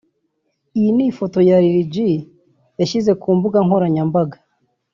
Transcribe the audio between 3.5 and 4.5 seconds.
nkoranyambaga